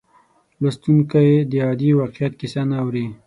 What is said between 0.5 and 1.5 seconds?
لوستونکی